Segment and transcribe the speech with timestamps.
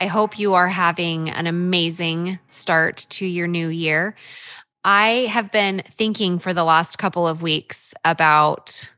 [0.00, 4.14] I hope you are having an amazing start to your new year.
[4.84, 8.94] I have been thinking for the last couple of weeks about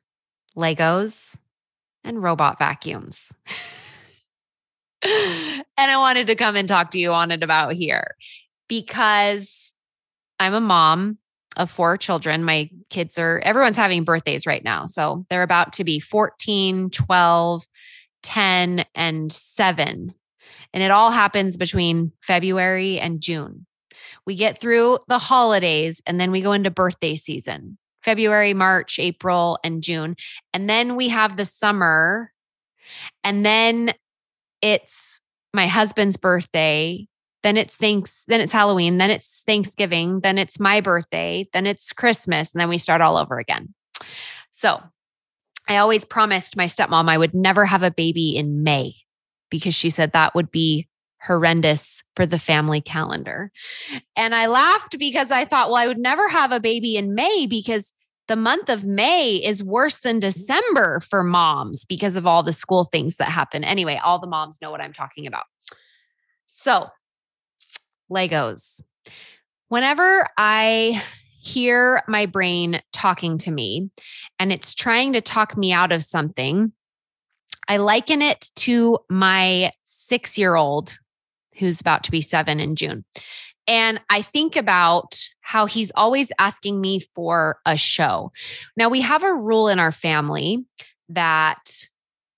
[0.56, 1.38] Legos
[2.04, 3.32] and robot vacuums.
[5.02, 8.14] and I wanted to come and talk to you on it about here
[8.68, 9.72] because
[10.38, 11.16] I'm a mom
[11.56, 12.44] of four children.
[12.44, 14.84] My kids are, everyone's having birthdays right now.
[14.84, 17.66] So they're about to be 14, 12,
[18.22, 20.14] 10, and seven
[20.72, 23.66] and it all happens between February and June.
[24.26, 29.58] We get through the holidays and then we go into birthday season February, March, April,
[29.62, 30.16] and June.
[30.54, 32.32] And then we have the summer.
[33.24, 33.92] And then
[34.62, 35.20] it's
[35.52, 37.06] my husband's birthday.
[37.42, 41.90] Then it's thanks, then it's Halloween, then it's Thanksgiving, then it's my birthday, then it's
[41.90, 43.72] Christmas, and then we start all over again.
[44.50, 44.82] So
[45.66, 48.94] I always promised my stepmom I would never have a baby in May
[49.50, 50.88] because she said that would be
[51.22, 53.52] horrendous for the family calendar.
[54.16, 57.46] And I laughed because I thought, well, I would never have a baby in May
[57.46, 57.92] because
[58.28, 60.28] the month of May is worse than mm-hmm.
[60.28, 63.64] December for moms because of all the school things that happen.
[63.64, 65.44] Anyway, all the moms know what I'm talking about.
[66.46, 66.86] So,
[68.10, 68.80] Legos.
[69.68, 71.02] Whenever I
[71.40, 73.90] hear my brain talking to me
[74.38, 76.72] and it's trying to talk me out of something,
[77.70, 80.98] I liken it to my six year old
[81.56, 83.04] who's about to be seven in June.
[83.68, 88.32] And I think about how he's always asking me for a show.
[88.76, 90.64] Now, we have a rule in our family
[91.10, 91.86] that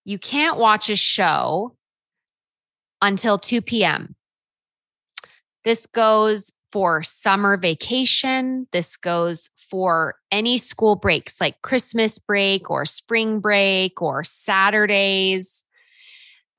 [0.04, 1.75] you can't watch a show
[3.00, 4.14] until 2 p.m.
[5.64, 8.66] This goes for summer vacation.
[8.72, 15.65] This goes for any school breaks like Christmas break or spring break or Saturdays.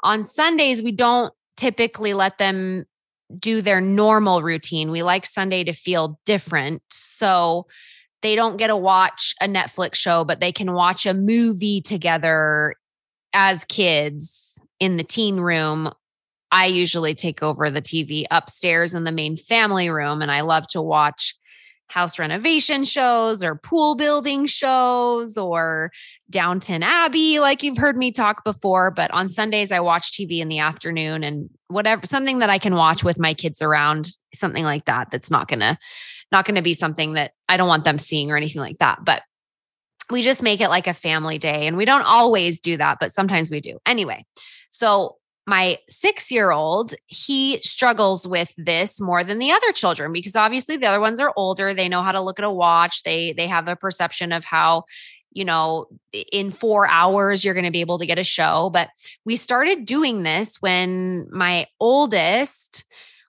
[0.03, 2.85] On Sundays, we don't typically let them
[3.39, 4.91] do their normal routine.
[4.91, 6.83] We like Sunday to feel different.
[6.91, 7.65] So
[8.21, 12.75] they don't get to watch a Netflix show, but they can watch a movie together
[13.33, 15.91] as kids in the teen room
[16.53, 20.67] I usually take over the TV upstairs in the main family room, and I love
[20.67, 21.35] to watch
[21.87, 25.91] house renovation shows or pool building shows or
[26.29, 28.91] Downton Abbey, like you've heard me talk before.
[28.91, 32.75] But on Sundays, I watch TV in the afternoon and whatever, something that I can
[32.75, 35.09] watch with my kids around, something like that.
[35.09, 35.79] That's not gonna,
[36.31, 38.99] not gonna be something that I don't want them seeing or anything like that.
[39.03, 39.23] But
[40.11, 41.65] we just make it like a family day.
[41.65, 43.79] And we don't always do that, but sometimes we do.
[43.87, 44.23] Anyway,
[44.69, 50.35] so my six year old, he struggles with this more than the other children because
[50.35, 51.73] obviously the other ones are older.
[51.73, 53.03] They know how to look at a watch.
[53.03, 54.85] They they have a perception of how,
[55.31, 55.87] you know,
[56.31, 58.69] in four hours you're going to be able to get a show.
[58.71, 58.89] But
[59.25, 62.85] we started doing this when my oldest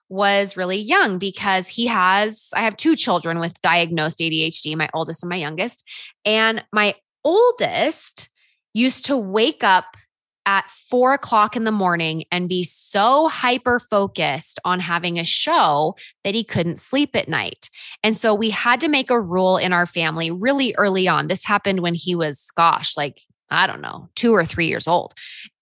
[0.07, 5.23] was really young because he has, I have two children with diagnosed ADHD, my oldest
[5.23, 5.83] and my youngest.
[6.23, 8.29] And my oldest
[8.73, 9.97] used to wake up
[10.45, 15.95] at four o'clock in the morning and be so hyper focused on having a show
[16.23, 17.69] that he couldn't sleep at night.
[18.03, 21.27] And so we had to make a rule in our family really early on.
[21.27, 25.13] This happened when he was, gosh, like I don't know, two or three years old.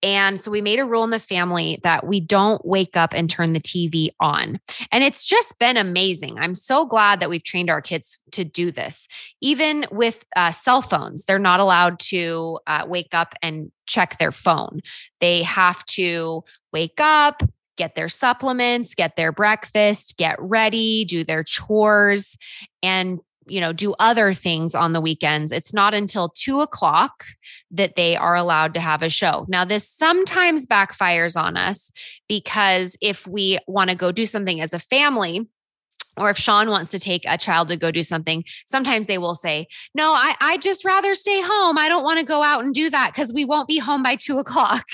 [0.02, 3.30] And so we made a rule in the family that we don't wake up and
[3.30, 4.60] turn the TV on.
[4.92, 6.38] And it's just been amazing.
[6.38, 9.08] I'm so glad that we've trained our kids to do this.
[9.42, 14.32] Even with uh, cell phones, they're not allowed to uh, wake up and check their
[14.32, 14.80] phone.
[15.20, 17.44] They have to wake up,
[17.76, 22.38] get their supplements, get their breakfast, get ready, do their chores,
[22.82, 25.52] and you know, do other things on the weekends.
[25.52, 27.24] It's not until two o'clock
[27.72, 29.46] that they are allowed to have a show.
[29.48, 31.92] Now, this sometimes backfires on us
[32.28, 35.48] because if we want to go do something as a family,
[36.18, 39.36] or if Sean wants to take a child to go do something, sometimes they will
[39.36, 41.78] say, No, I, I just rather stay home.
[41.78, 44.16] I don't want to go out and do that because we won't be home by
[44.16, 44.86] two o'clock.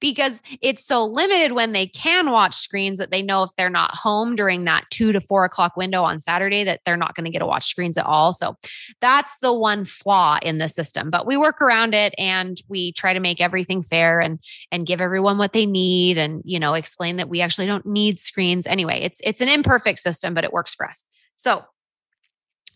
[0.00, 3.94] Because it's so limited when they can watch screens that they know if they're not
[3.94, 7.30] home during that two to four o'clock window on Saturday, that they're not going to
[7.30, 8.32] get to watch screens at all.
[8.32, 8.56] So
[9.00, 11.10] that's the one flaw in the system.
[11.10, 14.38] But we work around it and we try to make everything fair and
[14.72, 18.18] and give everyone what they need and you know explain that we actually don't need
[18.18, 18.66] screens.
[18.66, 21.04] Anyway, it's it's an imperfect system, but it works for us.
[21.36, 21.64] So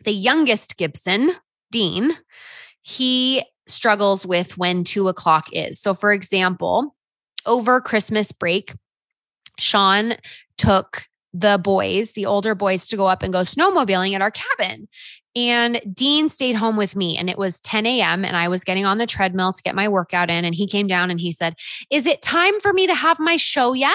[0.04, 1.32] the youngest Gibson,
[1.70, 2.16] Dean,
[2.82, 5.80] he struggles with when two o'clock is.
[5.80, 6.94] So, for example,
[7.46, 8.74] over Christmas break,
[9.58, 10.16] Sean
[10.56, 14.88] took the boys, the older boys, to go up and go snowmobiling at our cabin.
[15.36, 18.24] And Dean stayed home with me, and it was 10 a.m.
[18.24, 20.44] And I was getting on the treadmill to get my workout in.
[20.44, 21.56] And he came down and he said,
[21.90, 23.92] Is it time for me to have my show yet?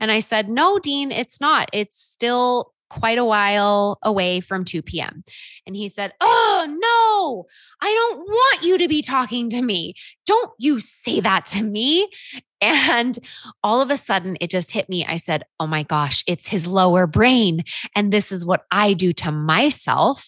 [0.00, 1.68] And I said, No, Dean, it's not.
[1.72, 5.22] It's still quite a while away from 2 p.m.
[5.68, 7.46] And he said, Oh, no,
[7.86, 9.94] I don't want you to be talking to me.
[10.26, 12.10] Don't you say that to me.
[12.60, 13.16] And
[13.62, 15.06] all of a sudden, it just hit me.
[15.06, 17.62] I said, Oh my gosh, it's his lower brain.
[17.94, 20.26] And this is what I do to myself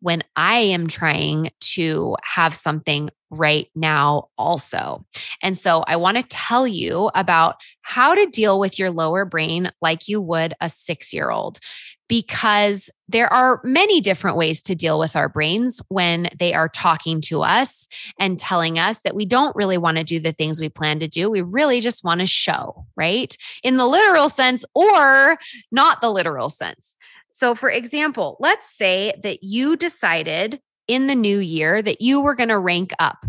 [0.00, 5.06] when I am trying to have something right now, also.
[5.42, 9.70] And so, I want to tell you about how to deal with your lower brain
[9.80, 11.60] like you would a six year old
[12.10, 17.20] because there are many different ways to deal with our brains when they are talking
[17.22, 20.68] to us and telling us that we don't really want to do the things we
[20.68, 21.28] plan to do.
[21.30, 23.36] We really just want to show, right?
[23.64, 25.38] In the literal sense or
[25.72, 26.96] not the literal sense.
[27.32, 32.34] So, for example, let's say that you decided in the new year that you were
[32.34, 33.24] going to rank up.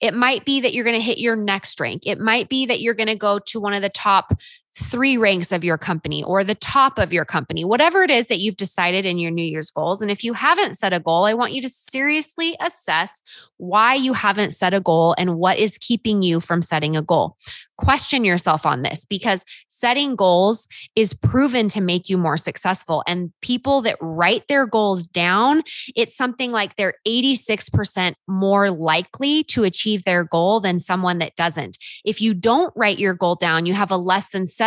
[0.00, 2.02] It might be that you're going to hit your next rank.
[2.06, 4.38] It might be that you're going to go to one of the top
[4.76, 8.40] three ranks of your company or the top of your company, whatever it is that
[8.40, 10.02] you've decided in your New Year's goals.
[10.02, 13.22] And if you haven't set a goal, I want you to seriously assess
[13.56, 17.36] why you haven't set a goal and what is keeping you from setting a goal.
[17.78, 23.02] Question yourself on this because setting goals is proven to make you more successful.
[23.06, 25.62] And people that write their goals down,
[25.94, 31.76] it's something like they're 86% more likely to achieve their goal than someone that doesn't.
[32.04, 34.65] If you don't write your goal down, you have a less than 7%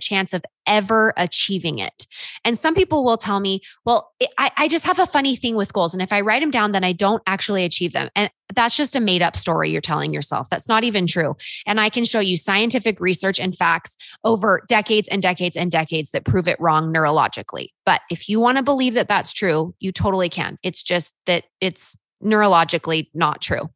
[0.00, 2.06] chance of ever achieving it.
[2.44, 5.72] And some people will tell me, well, I, I just have a funny thing with
[5.72, 5.92] goals.
[5.92, 8.08] And if I write them down, then I don't actually achieve them.
[8.14, 10.48] And that's just a made up story you're telling yourself.
[10.50, 11.34] That's not even true.
[11.66, 16.10] And I can show you scientific research and facts over decades and decades and decades
[16.10, 17.68] that prove it wrong neurologically.
[17.84, 20.58] But if you want to believe that that's true, you totally can.
[20.62, 23.68] It's just that it's neurologically not true.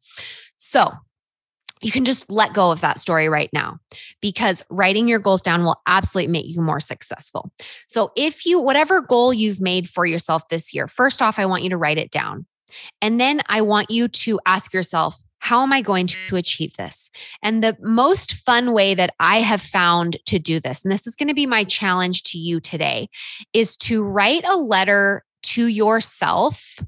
[0.57, 0.91] So,
[1.81, 3.77] you can just let go of that story right now
[4.21, 7.51] because writing your goals down will absolutely make you more successful.
[7.87, 11.63] So, if you, whatever goal you've made for yourself this year, first off, I want
[11.63, 12.45] you to write it down.
[13.01, 17.09] And then I want you to ask yourself, how am I going to achieve this?
[17.41, 21.15] And the most fun way that I have found to do this, and this is
[21.15, 23.07] going to be my challenge to you today,
[23.53, 26.79] is to write a letter to yourself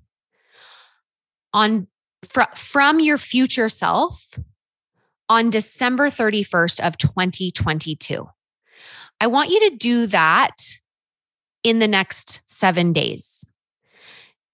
[1.53, 1.87] on
[2.27, 4.37] fr- from your future self
[5.29, 8.27] on December 31st of 2022.
[9.21, 10.55] I want you to do that
[11.63, 13.51] in the next 7 days.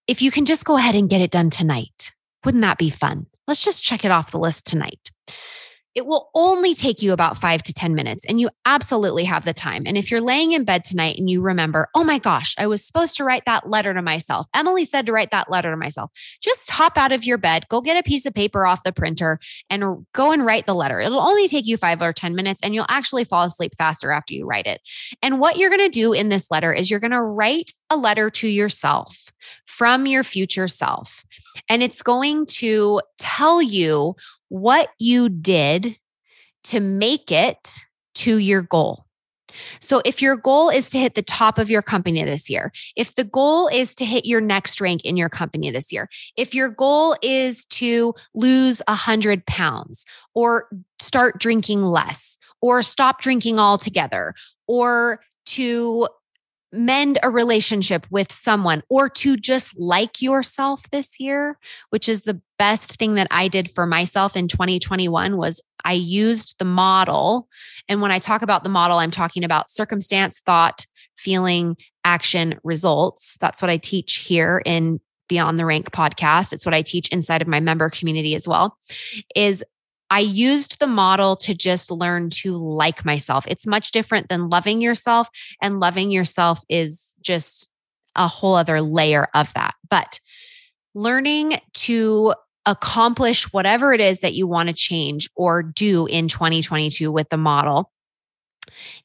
[0.08, 2.12] If you can just go ahead and get it done tonight.
[2.44, 3.26] Wouldn't that be fun?
[3.48, 5.12] Let's just check it off the list tonight.
[5.96, 9.54] It will only take you about five to 10 minutes, and you absolutely have the
[9.54, 9.84] time.
[9.86, 12.86] And if you're laying in bed tonight and you remember, oh my gosh, I was
[12.86, 14.46] supposed to write that letter to myself.
[14.54, 16.12] Emily said to write that letter to myself.
[16.42, 19.40] Just hop out of your bed, go get a piece of paper off the printer,
[19.70, 21.00] and go and write the letter.
[21.00, 24.34] It'll only take you five or 10 minutes, and you'll actually fall asleep faster after
[24.34, 24.82] you write it.
[25.22, 27.98] And what you're going to do in this letter is you're going to write a
[27.98, 29.32] letter to yourself
[29.66, 31.24] from your future self.
[31.70, 34.16] And it's going to tell you
[34.50, 35.98] what you did
[36.66, 37.80] to make it
[38.16, 39.06] to your goal.
[39.80, 43.16] So, if your goal is to hit the top of your company this year, if
[43.16, 46.70] the goal is to hit your next rank in your company this year, if your
[46.70, 50.68] goal is to lose 100 pounds or
[51.00, 54.34] start drinking less or stop drinking altogether
[54.68, 56.08] or to
[56.72, 61.58] mend a relationship with someone or to just like yourself this year
[61.92, 66.56] which is the best thing that i did for myself in 2021 was i used
[66.60, 67.48] the model
[67.88, 70.86] and when i talk about the model i'm talking about circumstance thought
[71.18, 76.74] feeling action results that's what i teach here in beyond the rank podcast it's what
[76.74, 78.78] i teach inside of my member community as well
[79.36, 79.64] is
[80.12, 83.46] I used the model to just learn to like myself.
[83.48, 85.28] It's much different than loving yourself,
[85.62, 87.70] and loving yourself is just
[88.16, 89.74] a whole other layer of that.
[89.90, 90.20] But
[90.94, 92.34] learning to
[92.66, 97.38] accomplish whatever it is that you want to change or do in 2022 with the
[97.38, 97.92] model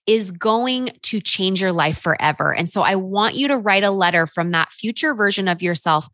[0.06, 2.54] is going to change your life forever.
[2.54, 6.08] And so I want you to write a letter from that future version of yourself,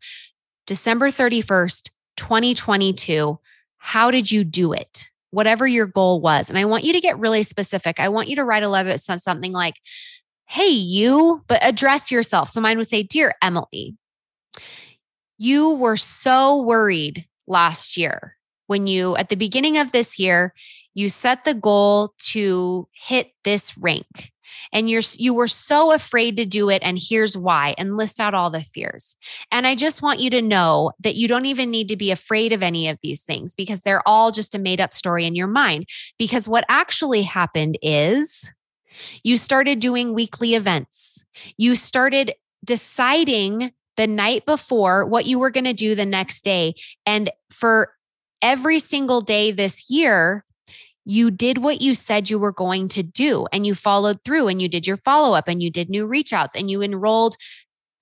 [0.65, 3.39] December 31st, 2022.
[3.77, 5.09] How did you do it?
[5.31, 6.49] Whatever your goal was.
[6.49, 7.99] And I want you to get really specific.
[7.99, 9.75] I want you to write a letter that says something like,
[10.49, 12.49] Hey, you, but address yourself.
[12.49, 13.95] So mine would say, Dear Emily,
[15.37, 18.35] you were so worried last year.
[18.67, 20.53] When you, at the beginning of this year,
[20.93, 24.31] you set the goal to hit this rank
[24.73, 28.33] and you're you were so afraid to do it and here's why and list out
[28.33, 29.17] all the fears.
[29.51, 32.51] And i just want you to know that you don't even need to be afraid
[32.51, 35.47] of any of these things because they're all just a made up story in your
[35.47, 35.85] mind.
[36.17, 38.51] Because what actually happened is
[39.23, 41.23] you started doing weekly events.
[41.57, 42.33] You started
[42.65, 46.75] deciding the night before what you were going to do the next day.
[47.05, 47.91] And for
[48.41, 50.45] every single day this year
[51.05, 54.61] you did what you said you were going to do and you followed through and
[54.61, 57.37] you did your follow up and you did new reach outs and you enrolled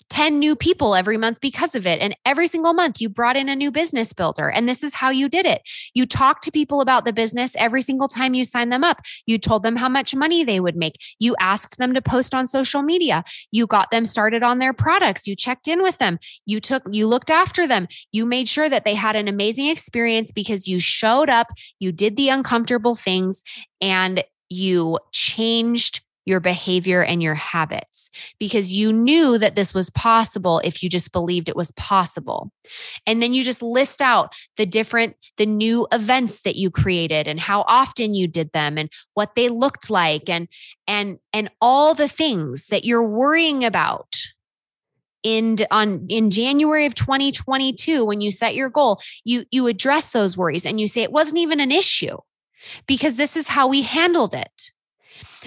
[0.10, 2.00] 10 new people every month because of it.
[2.00, 4.50] And every single month you brought in a new business builder.
[4.50, 5.62] And this is how you did it.
[5.94, 9.02] You talked to people about the business every single time you signed them up.
[9.26, 10.96] You told them how much money they would make.
[11.20, 13.24] You asked them to post on social media.
[13.52, 15.28] You got them started on their products.
[15.28, 16.20] You checked in with them.
[16.46, 17.88] You took, you looked after them.
[18.12, 21.48] You made sure that they had an amazing experience because you showed up,
[21.80, 23.44] you did the uncomfortable things,
[23.82, 30.60] and you changed your behavior and your habits because you knew that this was possible
[30.64, 32.52] if you just believed it was possible.
[33.06, 37.40] And then you just list out the different, the new events that you created and
[37.40, 40.48] how often you did them and what they looked like and,
[40.88, 44.18] and, and all the things that you're worrying about
[45.24, 50.38] in on in January of 2022 when you set your goal you you address those
[50.38, 52.16] worries and you say it wasn't even an issue
[52.86, 54.72] because this is how we handled it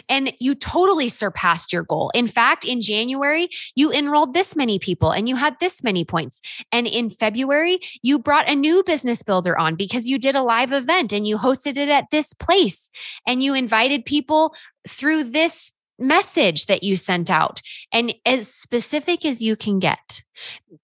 [0.09, 2.11] and you totally surpassed your goal.
[2.15, 6.41] In fact, in January, you enrolled this many people and you had this many points.
[6.73, 10.73] And in February, you brought a new business builder on because you did a live
[10.73, 12.91] event and you hosted it at this place
[13.27, 14.55] and you invited people
[14.87, 17.61] through this message that you sent out
[17.93, 20.23] and as specific as you can get.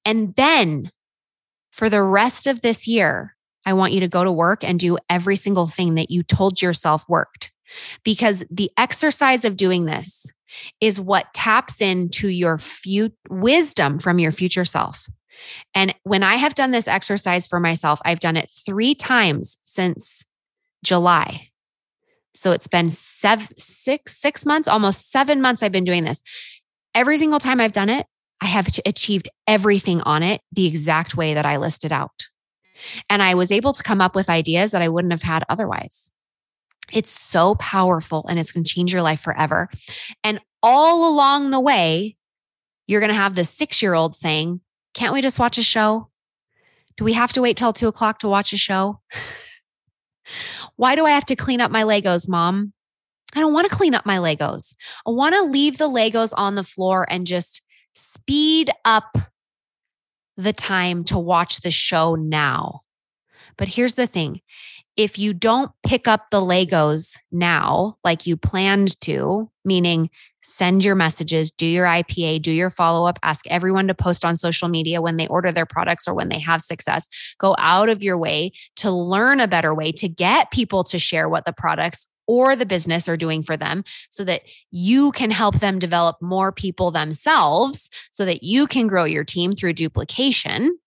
[0.05, 0.91] And then
[1.71, 3.37] for the rest of this year,
[3.67, 6.61] I want you to go to work and do every single thing that you told
[6.61, 7.53] yourself worked
[8.05, 10.27] because the exercise of doing this
[10.81, 15.09] is what taps into your fu- wisdom from your future self.
[15.75, 20.25] And when I have done this exercise for myself, I've done it three times since
[20.85, 21.49] July.
[22.35, 26.23] So it's been seven, six, six months, almost seven months I've been doing this.
[26.95, 28.07] Every single time I've done it,
[28.41, 32.29] I have achieved everything on it the exact way that I listed out.
[33.09, 36.11] And I was able to come up with ideas that I wouldn't have had otherwise.
[36.93, 39.69] It's so powerful and it's going to change your life forever.
[40.23, 42.17] And all along the way,
[42.87, 44.61] you're going to have the six year old saying,
[44.93, 46.11] Can't we just watch a show?
[46.97, 49.01] Do we have to wait till two o'clock to watch a show?
[50.77, 52.73] Why do I have to clean up my Legos, mom?
[53.35, 54.75] I don't want to clean up my Legos.
[55.07, 57.63] I want to leave the Legos on the floor and just
[57.95, 59.17] speed up
[60.37, 62.83] the time to watch the show now.
[63.57, 64.41] But here's the thing
[64.97, 70.09] if you don't pick up the Legos now, like you planned to, meaning
[70.43, 74.37] send your messages, do your IPA, do your follow up, ask everyone to post on
[74.37, 77.09] social media when they order their products or when they have success,
[77.39, 81.29] go out of your way to learn a better way to get people to share
[81.29, 85.61] what the products or the business are doing for them so that you can help
[85.61, 90.79] them develop more people themselves so that you can grow your team through duplication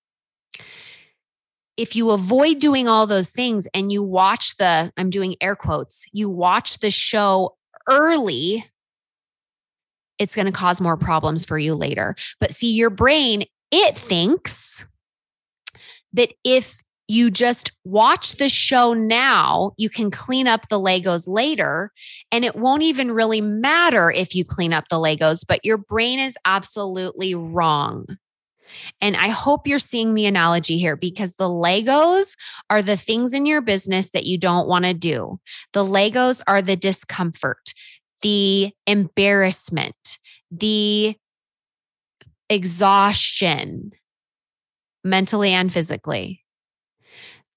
[1.77, 6.05] if you avoid doing all those things and you watch the, I'm doing air quotes,
[6.12, 7.55] you watch the show
[7.88, 8.65] early,
[10.17, 12.15] it's going to cause more problems for you later.
[12.39, 14.86] But see, your brain, it thinks
[16.13, 21.91] that if you just watch the show now, you can clean up the Legos later.
[22.31, 26.19] And it won't even really matter if you clean up the Legos, but your brain
[26.19, 28.17] is absolutely wrong.
[29.01, 32.36] And I hope you're seeing the analogy here because the Legos
[32.69, 35.39] are the things in your business that you don't want to do.
[35.74, 37.74] The Legos are the discomfort,
[38.21, 40.19] the embarrassment,
[40.51, 41.15] the
[42.50, 43.91] exhaustion,
[45.03, 46.43] mentally and physically,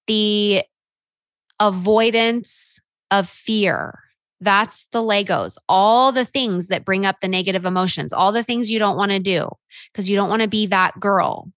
[0.06, 0.64] the
[1.58, 3.98] avoidance of fear
[4.40, 8.70] that's the Legos, all the things that bring up the negative emotions, all the things
[8.70, 9.50] you don't want to do
[9.92, 11.52] because you don't want to be that girl.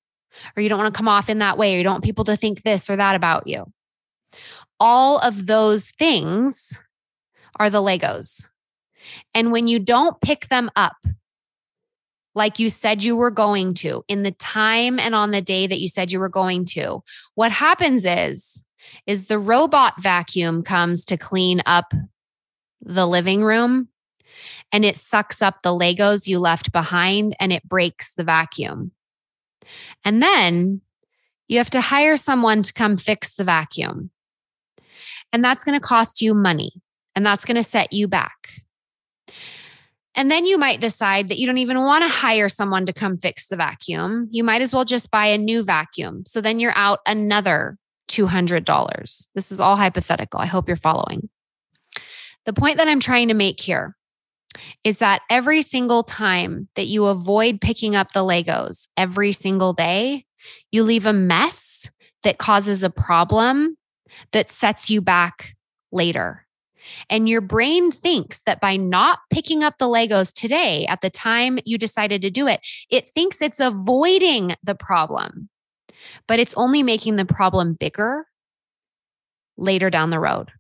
[0.56, 2.25] or you don't want to come off in that way, or you don't want people
[2.25, 3.66] to think this or that about you.
[4.80, 6.80] All of those things
[7.58, 8.48] are the Legos.
[9.34, 10.96] And when you don't pick them up,
[12.36, 15.80] like you said you were going to in the time and on the day that
[15.80, 17.04] you said you were going to,
[17.36, 18.66] what happens is,
[19.06, 21.94] is the robot vacuum comes to clean up
[22.84, 23.88] the living room
[24.72, 28.92] and it sucks up the Legos you left behind and it breaks the vacuum.
[30.04, 30.82] And then
[31.48, 34.10] you have to hire someone to come fix the vacuum.
[35.32, 36.72] And that's going to cost you money
[37.16, 38.50] and that's going to set you back.
[40.16, 43.18] And then you might decide that you don't even want to hire someone to come
[43.18, 44.28] fix the vacuum.
[44.32, 46.24] You might as well just buy a new vacuum.
[46.28, 47.78] So then you're out another
[48.10, 49.28] $200.
[49.34, 50.40] This is all hypothetical.
[50.40, 51.30] I hope you're following.
[52.46, 53.96] The point that I'm trying to make here
[54.84, 60.26] is that every single time that you avoid picking up the Legos every single day,
[60.72, 61.90] you leave a mess
[62.24, 63.78] that causes a problem
[64.32, 65.56] that sets you back
[65.92, 66.46] later.
[67.10, 71.60] And your brain thinks that by not picking up the Legos today at the time
[71.66, 72.60] you decided to do it,
[72.90, 75.50] it thinks it's avoiding the problem,
[76.28, 78.26] but it's only making the problem bigger
[79.56, 80.52] later down the road.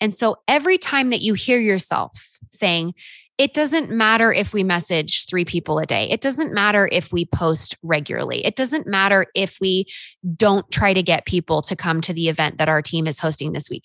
[0.00, 2.94] And so every time that you hear yourself saying,
[3.38, 6.08] it doesn't matter if we message three people a day.
[6.10, 8.44] It doesn't matter if we post regularly.
[8.46, 9.86] It doesn't matter if we
[10.34, 13.52] don't try to get people to come to the event that our team is hosting
[13.52, 13.84] this week.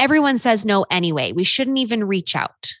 [0.00, 1.32] Everyone says no anyway.
[1.32, 2.72] We shouldn't even reach out.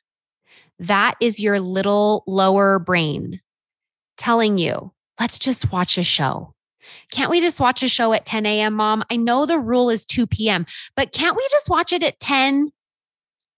[0.80, 3.40] That is your little lower brain
[4.16, 6.54] telling you, let's just watch a show.
[7.10, 9.04] Can't we just watch a show at 10 a.m., mom?
[9.10, 12.70] I know the rule is 2 p.m., but can't we just watch it at 10?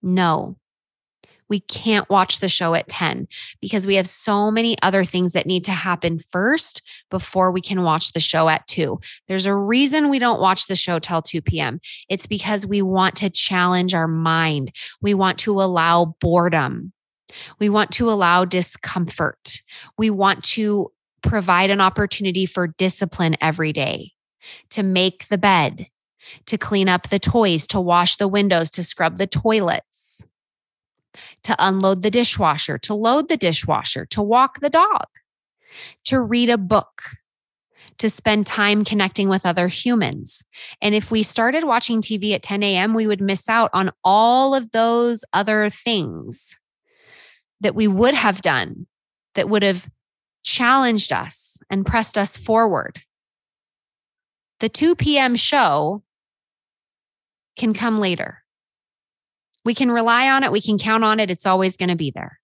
[0.01, 0.57] No,
[1.49, 3.27] we can't watch the show at 10
[3.61, 7.83] because we have so many other things that need to happen first before we can
[7.83, 8.99] watch the show at 2.
[9.27, 11.79] There's a reason we don't watch the show till 2 p.m.
[12.09, 14.71] It's because we want to challenge our mind.
[15.01, 16.91] We want to allow boredom.
[17.59, 19.61] We want to allow discomfort.
[19.97, 20.91] We want to
[21.23, 24.11] provide an opportunity for discipline every day
[24.69, 25.87] to make the bed,
[26.45, 30.25] to clean up the toys, to wash the windows, to scrub the toilets,
[31.43, 35.05] to unload the dishwasher, to load the dishwasher, to walk the dog,
[36.05, 37.01] to read a book,
[37.97, 40.43] to spend time connecting with other humans.
[40.81, 44.55] And if we started watching TV at 10 a.m., we would miss out on all
[44.55, 46.57] of those other things
[47.61, 48.87] that we would have done
[49.35, 49.87] that would have
[50.43, 53.01] challenged us and pressed us forward.
[54.59, 55.35] The 2 p.m.
[55.35, 56.03] show
[57.57, 58.39] can come later.
[59.65, 62.11] We can rely on it, we can count on it, it's always going to be
[62.11, 62.39] there.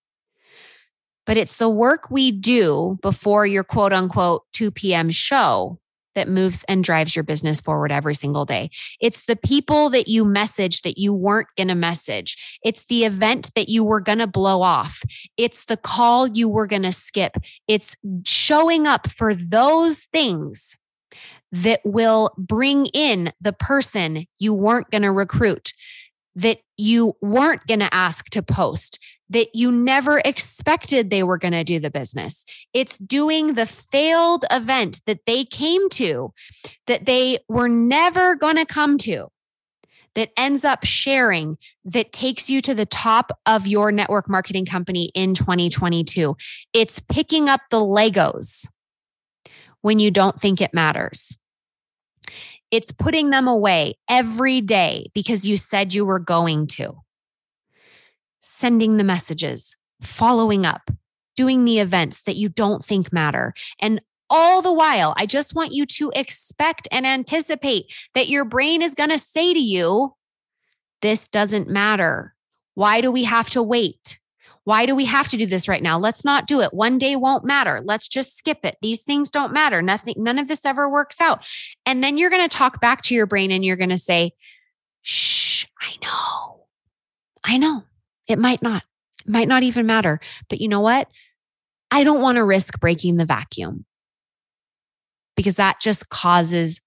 [1.25, 5.11] But it's the work we do before your quote unquote 2 p.m.
[5.11, 5.79] show
[6.19, 8.69] that moves and drives your business forward every single day.
[8.99, 12.59] It's the people that you message that you weren't going to message.
[12.61, 15.01] It's the event that you were going to blow off.
[15.37, 17.37] It's the call you were going to skip.
[17.69, 20.75] It's showing up for those things
[21.53, 25.71] that will bring in the person you weren't going to recruit,
[26.35, 31.53] that you weren't going to ask to post, that you never expected they were going
[31.53, 32.45] to do the business.
[32.73, 36.33] It's doing the failed event that they came to,
[36.87, 39.27] that they were never going to come to,
[40.15, 45.11] that ends up sharing, that takes you to the top of your network marketing company
[45.13, 46.35] in 2022.
[46.73, 48.67] It's picking up the Legos
[49.81, 51.37] when you don't think it matters.
[52.71, 56.93] It's putting them away every day because you said you were going to
[58.39, 60.89] sending the messages, following up,
[61.35, 63.53] doing the events that you don't think matter.
[63.79, 68.81] And all the while, I just want you to expect and anticipate that your brain
[68.81, 70.15] is going to say to you,
[71.01, 72.35] This doesn't matter.
[72.75, 74.19] Why do we have to wait?
[74.65, 75.97] Why do we have to do this right now?
[75.97, 76.73] Let's not do it.
[76.73, 77.81] One day won't matter.
[77.83, 78.75] Let's just skip it.
[78.81, 79.81] These things don't matter.
[79.81, 81.43] Nothing, none of this ever works out.
[81.85, 84.31] And then you're going to talk back to your brain and you're going to say,
[85.01, 86.65] Shh, I know.
[87.43, 87.83] I know.
[88.29, 88.83] It might not,
[89.25, 90.21] it might not even matter.
[90.49, 91.09] But you know what?
[91.91, 93.85] I don't want to risk breaking the vacuum
[95.35, 96.79] because that just causes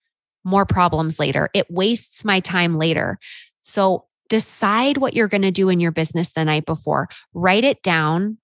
[0.45, 1.51] more problems later.
[1.55, 3.19] It wastes my time later.
[3.63, 7.83] So decide what you're going to do in your business the night before, write it
[7.83, 8.39] down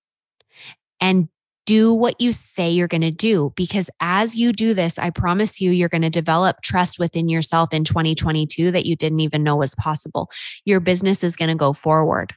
[1.01, 1.29] and
[1.65, 3.53] do what you say you're going to do.
[3.55, 7.73] Because as you do this, I promise you, you're going to develop trust within yourself
[7.73, 10.31] in 2022 that you didn't even know was possible.
[10.65, 12.33] Your business is going to go forward.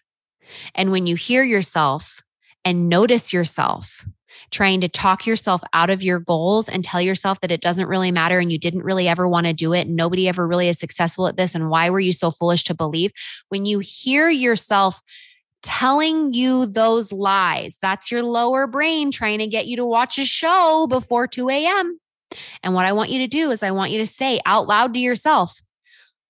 [0.74, 2.20] And when you hear yourself
[2.64, 4.04] and notice yourself
[4.50, 8.12] trying to talk yourself out of your goals and tell yourself that it doesn't really
[8.12, 9.86] matter and you didn't really ever want to do it.
[9.86, 11.54] And nobody ever really is successful at this.
[11.54, 13.12] And why were you so foolish to believe?
[13.48, 15.02] When you hear yourself
[15.62, 20.24] telling you those lies, that's your lower brain trying to get you to watch a
[20.24, 21.98] show before 2 a.m.
[22.62, 24.94] And what I want you to do is, I want you to say out loud
[24.94, 25.60] to yourself,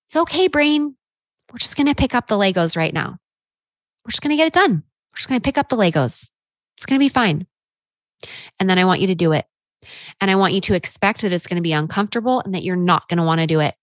[0.05, 0.95] It's okay, brain.
[1.51, 3.17] We're just going to pick up the Legos right now.
[4.05, 4.83] We're just going to get it done.
[5.11, 6.29] We're just going to pick up the Legos.
[6.77, 7.47] It's going to be fine.
[8.59, 9.45] And then I want you to do it.
[10.21, 12.75] And I want you to expect that it's going to be uncomfortable and that you're
[12.75, 13.75] not going to want to do it.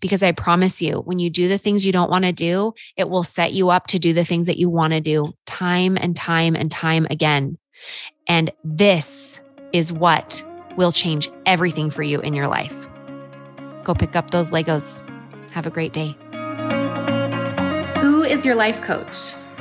[0.00, 3.08] Because I promise you, when you do the things you don't want to do, it
[3.08, 6.14] will set you up to do the things that you want to do time and
[6.14, 7.58] time and time again.
[8.28, 9.40] And this
[9.72, 10.42] is what
[10.76, 12.88] will change everything for you in your life.
[13.82, 15.02] Go pick up those Legos.
[15.50, 16.16] Have a great day.
[18.00, 19.34] Who is your life coach?